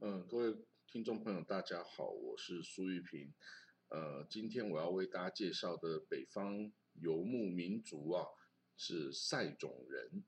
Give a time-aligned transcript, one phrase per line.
[0.00, 0.56] 嗯，各位
[0.86, 3.34] 听众朋友，大家好，我是苏玉平。
[3.88, 8.24] 呃，今天我要为大家介绍的北方游牧民族啊，
[8.76, 10.24] 是塞种人。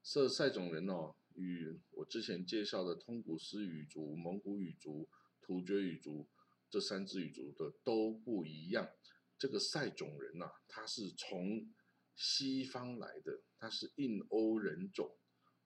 [0.00, 5.08] 这塞种人哦，与我之前介绍的通古斯语族、蒙古语族、
[5.40, 6.28] 突厥语族
[6.70, 8.88] 这三支语族的都不一样。
[9.36, 11.74] 这个塞种人呐，他是从
[12.14, 15.18] 西方来的，他是印欧人种。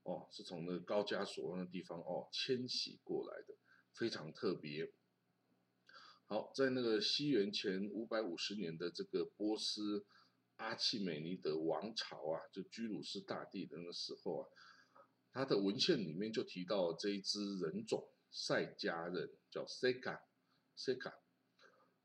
[0.07, 3.57] 哦，是从那高加索那地方哦迁徙过来的，
[3.93, 4.93] 非常特别。
[6.29, 10.07] 好，在那个西元前五百五十年的这个波斯
[10.59, 14.49] 阿契美尼德王朝啊，就居鲁士大帝的那个时候啊，
[15.33, 20.21] 他的文献里面就提到这一支人种塞加人叫塞卡
[20.77, 21.13] 塞卡。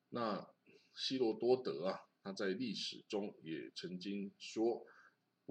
[0.10, 0.52] 那
[0.96, 4.84] 希罗多德啊，他在历史中也曾经说。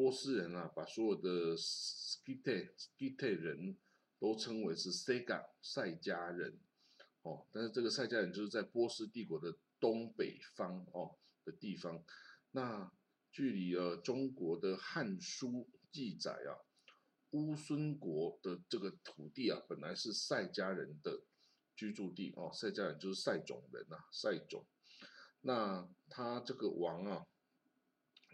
[0.01, 3.77] 波斯人啊，把所有的 Skite Skite 人
[4.19, 6.59] 都称为是 Sega 塞加人，
[7.21, 12.03] 哦，但是这个塞加人就是在波斯帝国的东北方哦的地方。
[12.53, 12.91] 那
[13.31, 15.51] 距离呃中国的《汉书》
[15.93, 16.57] 记载啊，
[17.33, 21.21] 乌孙国的这个土地啊，本来是塞加人的
[21.77, 24.65] 居住地哦，塞加人就是塞种人呐，塞种。
[25.43, 27.27] 那他这个王啊。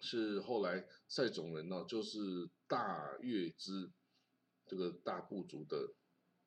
[0.06, 3.90] 是后来塞种人呢，就是大月支
[4.64, 5.94] 这个大部族的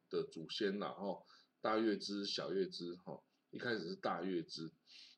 [0.09, 1.21] 的祖先啦，哈，
[1.59, 3.21] 大月支、小月支，哈，
[3.51, 4.71] 一开始是大月支，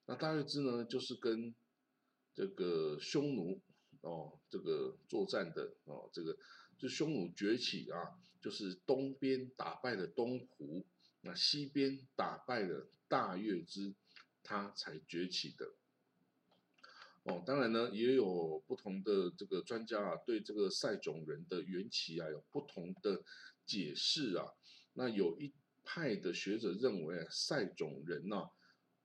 [0.07, 1.53] 那大月支呢，就是跟
[2.33, 3.61] 这个匈奴
[4.01, 6.35] 哦，这个作战的哦，这个
[6.79, 10.83] 就匈奴崛起啊，就是东边打败了东胡，
[11.21, 13.93] 那西边打败了大月支，
[14.41, 15.75] 他才崛起的。
[17.23, 23.23] 哦，当然呢，也有不同的这个专家啊，对这个塞种人的缘起啊，有不同的
[23.65, 24.47] 解释啊。
[24.93, 28.49] 那有一派的学者认为啊，塞种人呐，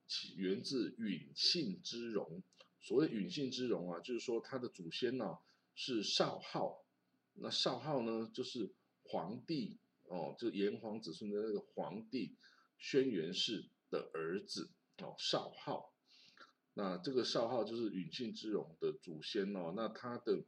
[0.07, 2.43] 起源自允信之戎。
[2.81, 5.37] 所谓允信之戎啊，就是说他的祖先呢
[5.75, 6.87] 是少昊，
[7.35, 12.35] 那少昊呢就是皇帝哦，就炎黄子孙的那个皇帝
[12.79, 14.71] 轩辕氏的儿子
[15.03, 15.93] 哦，少昊。
[16.79, 20.45] 那这个少昊就是允信之戎的祖先哦，那他的，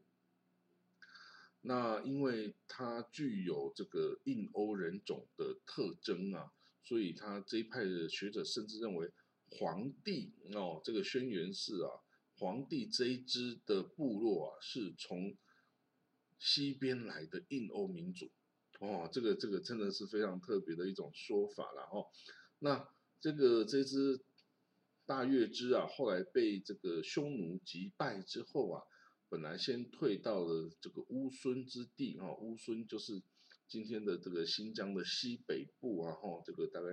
[1.62, 6.52] 那因为他具有这个印欧人种的特征啊，
[6.84, 9.10] 所以他这一派的学者甚至认为
[9.52, 11.88] 皇帝哦，这个轩辕氏啊，
[12.36, 15.34] 皇帝这一支的部落啊，是从
[16.38, 18.30] 西边来的印欧民族
[18.80, 22.08] 哦，这个这个真的是非常特别的一种说法了哦。
[22.58, 22.86] 那
[23.18, 24.20] 这个这支。
[25.08, 28.82] 大月支啊，后来被这个匈奴击败之后啊，
[29.30, 33.22] 本来先退到了这个乌孙之地啊，乌孙就是
[33.66, 36.88] 今天的这个新疆的西北部啊，哈，这个大概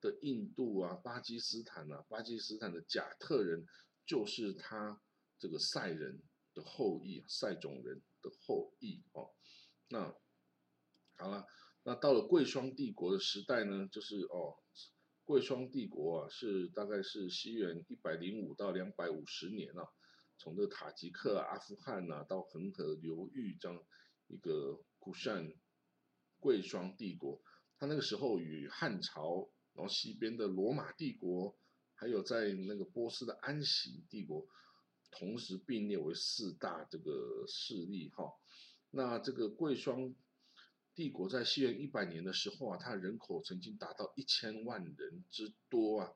[0.00, 3.66] 的印度啊，巴基斯坦啊，巴基斯坦的贾特人
[4.06, 5.02] 就是他
[5.36, 6.22] 这个塞人
[6.54, 9.34] 的后裔，塞种人的后裔哦。
[9.88, 10.14] 那
[11.16, 11.44] 好了，
[11.82, 14.54] 那到了贵霜帝国的时代呢，就是哦，
[15.24, 19.82] 贵霜帝国啊，是大概是西元一百零五到两百五十年啊，
[20.38, 23.84] 从这塔吉克、阿富汗啊，到恒河流域这样
[24.28, 25.52] 一个古善
[26.38, 27.42] 贵霜帝国，
[27.76, 31.58] 他那个时候与汉朝，然后西边的罗马帝国，
[31.94, 34.46] 还有在那个波斯的安息帝国，
[35.10, 38.32] 同时并列为四大这个势力哈。
[38.90, 40.14] 那这个贵霜
[40.94, 46.12] 帝国在西元一百年的时候啊，它人口曾经达到一千万人之多啊。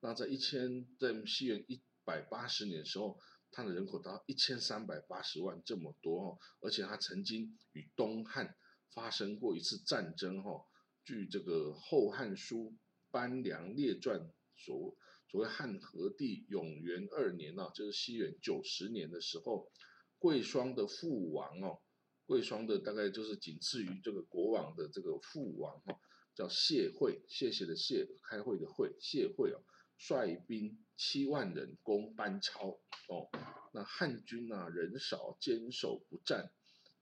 [0.00, 3.18] 那在一千在西元一百八十年的时候，
[3.50, 8.56] 它的人口达到一千三百八十万这么多哦，而且它曾经与东汉
[8.94, 10.64] 发生过一次战争哈。
[11.04, 12.70] 据这个《后汉书·
[13.10, 14.20] 班梁列传》
[14.56, 14.96] 所
[15.28, 19.70] 所谓汉和帝永元二年啊，就是西元九十年的时候，
[20.18, 21.80] 贵霜的父王哦。
[22.26, 25.98] 贵霜的大概就是仅次于这个国王的这个父王哈，
[26.32, 29.58] 叫谢惠，谢谢的谢，开会的会，谢惠哦，
[30.00, 33.28] 率兵七万人攻班超哦，
[33.72, 36.50] 那汉军啊人少坚守不战，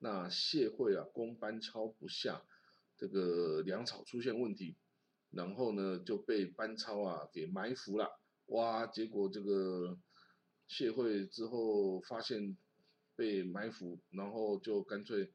[0.01, 2.43] 那谢惠啊攻班超不下，
[2.97, 4.77] 这个粮草出现问题，
[5.31, 9.97] 然后呢就被班超啊给埋伏了，哇，结果这个
[10.67, 12.57] 谢惠之后发现。
[13.19, 15.33] 被埋伏，然后就干脆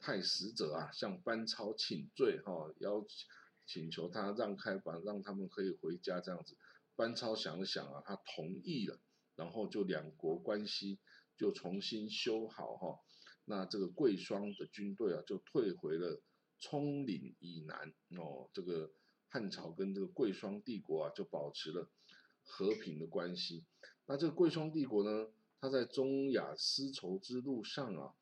[0.00, 3.06] 派使者啊向班超请罪哈，要
[3.66, 6.56] 请求他让开，吧让他们可以回家这样子。
[6.94, 9.00] 班超想了想啊，他同意了，
[9.36, 10.98] 然后就两国关系
[11.36, 12.98] 就重新修好哈。
[13.44, 16.22] 那这个贵霜的军队啊就退回了
[16.58, 18.92] 葱岭以南哦，这个
[19.28, 21.90] 汉朝跟这个贵霜帝国啊就保持了
[22.44, 23.64] 和平的关系。
[24.06, 25.28] 那这个贵霜帝国呢？
[25.60, 28.12] 他在中亚丝绸之路上啊，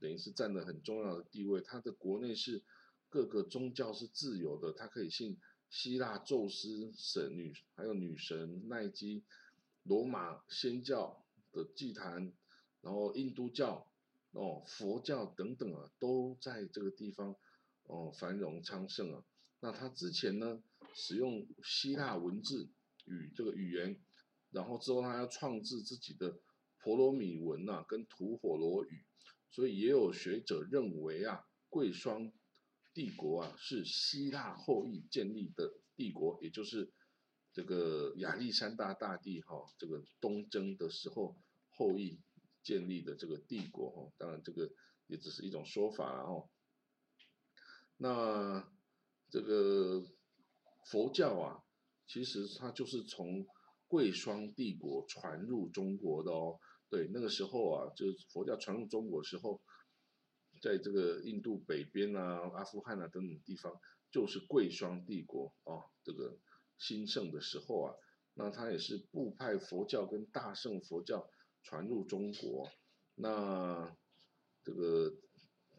[0.00, 1.60] 等于是占了很重要的地位。
[1.60, 2.64] 他的国内是
[3.08, 5.38] 各个宗教是自由的，他可以信
[5.70, 9.24] 希腊宙斯神女，还有女神奈基，
[9.82, 12.32] 罗马仙教的祭坛，
[12.80, 13.90] 然后印度教
[14.32, 17.34] 哦，佛教等等啊，都在这个地方
[17.84, 19.24] 哦繁荣昌盛啊。
[19.60, 20.62] 那他之前呢，
[20.94, 22.68] 使用希腊文字
[23.06, 24.00] 与这个语言，
[24.50, 26.38] 然后之后他要创制自己的。
[26.80, 29.04] 婆罗米文呐，跟吐火罗语，
[29.50, 32.32] 所以也有学者认为啊，贵霜
[32.98, 36.92] 帝国啊是希腊后裔建立的帝国，也就是
[37.52, 41.36] 这个亚历山大大帝哈，这个东征的时候
[41.70, 42.20] 后裔
[42.64, 44.12] 建立的这个帝国哈。
[44.18, 44.68] 当然这个
[45.06, 46.50] 也只是一种说法哦。
[47.98, 48.68] 那
[49.30, 50.04] 这个
[50.90, 51.62] 佛教啊，
[52.08, 53.46] 其实它就是从
[53.86, 56.58] 贵霜帝国传入中国的哦。
[56.90, 59.62] 对，那个时候啊，就是佛教传入中国的时候，
[60.60, 66.36] 在这个印度北边啊、阿富汗啊等等地方，就是贵霜帝国啊，这个
[66.78, 67.94] 兴盛的时候啊，
[68.34, 71.30] 那它也是部派佛教跟大乘佛教
[71.62, 72.70] 传入中国，
[73.14, 73.96] 那
[74.64, 75.14] 这个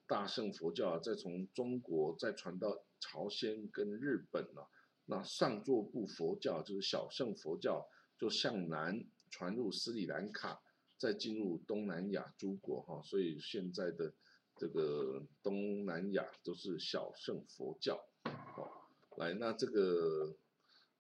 [0.07, 4.67] 大乘佛教啊，再从中国再传到朝鲜跟日本啊，
[5.05, 7.87] 那上座部佛教就是小乘佛教，
[8.17, 10.61] 就向南传入斯里兰卡。
[11.01, 14.13] 再进入东南亚诸国哈，所以现在的
[14.59, 17.95] 这个东南亚都是小圣佛教。
[18.25, 18.69] 哦，
[19.17, 20.35] 来，那这个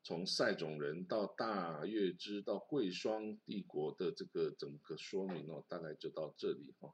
[0.01, 6.89] 从塞种人到大月支到贵霜帝国的这个整个说明哦，大概就到这里哈。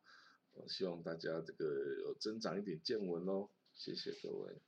[0.68, 1.66] 希望大家这个
[2.00, 4.62] 有增长一点见闻哦，谢谢各位。